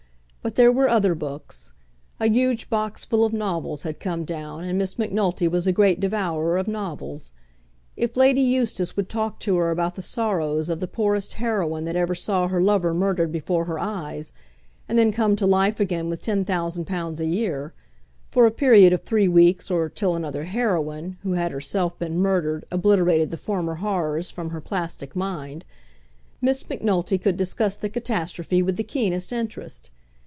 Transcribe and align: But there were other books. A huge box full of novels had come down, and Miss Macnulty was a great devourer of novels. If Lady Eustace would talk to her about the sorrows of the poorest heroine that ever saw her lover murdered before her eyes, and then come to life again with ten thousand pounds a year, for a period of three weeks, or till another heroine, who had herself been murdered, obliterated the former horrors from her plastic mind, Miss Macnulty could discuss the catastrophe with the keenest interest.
But 0.43 0.55
there 0.55 0.71
were 0.71 0.89
other 0.89 1.13
books. 1.13 1.71
A 2.19 2.27
huge 2.27 2.67
box 2.67 3.05
full 3.05 3.23
of 3.23 3.31
novels 3.31 3.83
had 3.83 3.99
come 3.99 4.25
down, 4.25 4.63
and 4.63 4.75
Miss 4.75 4.97
Macnulty 4.97 5.47
was 5.47 5.67
a 5.67 5.71
great 5.71 5.99
devourer 5.99 6.57
of 6.57 6.67
novels. 6.67 7.31
If 7.95 8.17
Lady 8.17 8.41
Eustace 8.41 8.97
would 8.97 9.07
talk 9.07 9.39
to 9.41 9.57
her 9.57 9.69
about 9.69 9.93
the 9.93 10.01
sorrows 10.01 10.67
of 10.71 10.79
the 10.79 10.87
poorest 10.87 11.35
heroine 11.35 11.85
that 11.85 11.95
ever 11.95 12.15
saw 12.15 12.47
her 12.47 12.59
lover 12.59 12.91
murdered 12.91 13.31
before 13.31 13.65
her 13.65 13.77
eyes, 13.77 14.33
and 14.89 14.97
then 14.97 15.11
come 15.11 15.35
to 15.35 15.45
life 15.45 15.79
again 15.79 16.09
with 16.09 16.23
ten 16.23 16.43
thousand 16.43 16.85
pounds 16.85 17.19
a 17.19 17.25
year, 17.27 17.75
for 18.31 18.47
a 18.47 18.51
period 18.51 18.93
of 18.93 19.03
three 19.03 19.27
weeks, 19.27 19.69
or 19.69 19.89
till 19.89 20.15
another 20.15 20.45
heroine, 20.45 21.19
who 21.21 21.33
had 21.33 21.51
herself 21.51 21.99
been 21.99 22.17
murdered, 22.19 22.65
obliterated 22.71 23.29
the 23.29 23.37
former 23.37 23.75
horrors 23.75 24.31
from 24.31 24.49
her 24.49 24.59
plastic 24.59 25.15
mind, 25.15 25.65
Miss 26.41 26.67
Macnulty 26.67 27.19
could 27.19 27.37
discuss 27.37 27.77
the 27.77 27.89
catastrophe 27.89 28.63
with 28.63 28.75
the 28.77 28.83
keenest 28.83 29.31
interest. 29.31 29.91